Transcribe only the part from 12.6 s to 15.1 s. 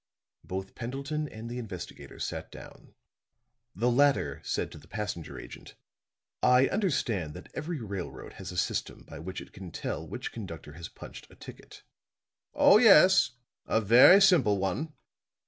yes. A very simple one.